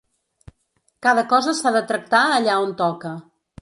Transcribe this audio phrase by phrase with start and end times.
[1.07, 3.19] Cada cosa s’ha de tractar allà on toca.